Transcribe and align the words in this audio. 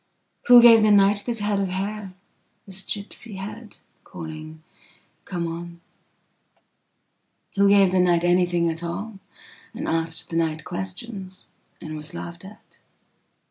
Who 0.47 0.63
gave 0.63 0.81
the 0.81 0.87
nightthis 0.89 1.41
head 1.41 1.59
of 1.59 1.67
hair, 1.67 2.15
this 2.65 2.81
gipsy 2.81 3.35
headcalling: 3.35 4.61
Come 5.25 5.45
on? 5.47 5.79
Who 7.55 7.69
gave 7.69 7.91
the 7.91 7.99
night 7.99 8.23
anything 8.23 8.67
at 8.67 8.81
alland 8.81 9.19
asked 9.85 10.31
the 10.31 10.37
night 10.37 10.63
questionsand 10.63 11.45
was 11.93 12.15
laughed 12.15 12.43
at? 12.43 12.79